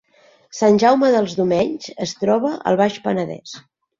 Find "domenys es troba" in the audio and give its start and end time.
1.41-2.53